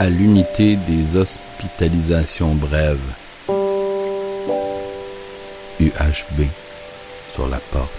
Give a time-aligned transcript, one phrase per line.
[0.00, 2.98] à l'unité des hospitalisations brèves.
[5.78, 6.46] UHB
[7.30, 7.90] sur la porte.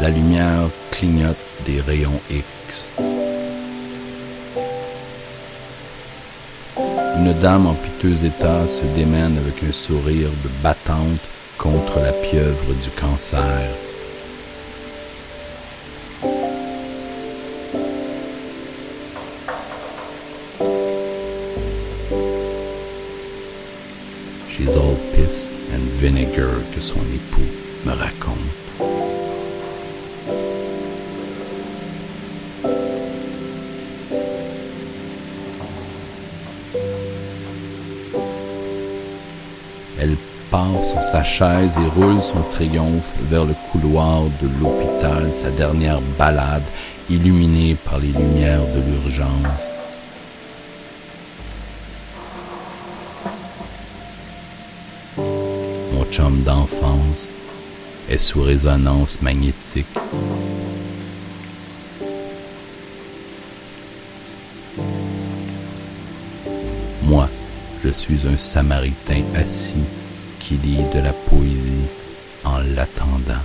[0.00, 2.90] La lumière clignote des rayons X.
[7.16, 11.20] Une dame en piteux état se démène avec un sourire de battante
[11.56, 13.83] contre la pieuvre du cancer.
[24.56, 27.42] She's all piss and vinegar que son époux
[27.84, 28.38] me raconte.
[39.98, 40.14] Elle
[40.52, 46.00] part sur sa chaise et roule son triomphe vers le couloir de l'hôpital, sa dernière
[46.16, 46.62] balade
[47.10, 49.73] illuminée par les lumières de l'urgence.
[55.94, 57.30] Mon chum d'enfance
[58.10, 59.86] est sous résonance magnétique.
[67.04, 67.28] Moi,
[67.84, 69.84] je suis un samaritain assis
[70.40, 71.86] qui lit de la poésie
[72.44, 73.44] en l'attendant.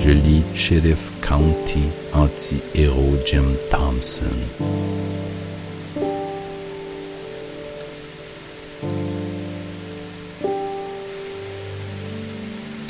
[0.00, 4.24] Je lis Sheriff County anti-héros Jim Thompson.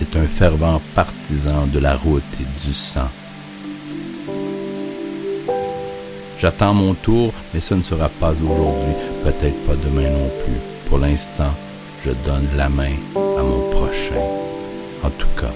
[0.00, 3.10] C'est un fervent partisan de la route et du sang.
[6.38, 10.56] J'attends mon tour, mais ce ne sera pas aujourd'hui, peut-être pas demain non plus.
[10.88, 11.52] Pour l'instant,
[12.02, 14.14] je donne la main à mon prochain.
[15.02, 15.52] En tout cas,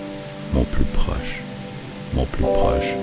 [0.53, 1.41] mon plus proche,
[2.13, 2.97] mon plus proche.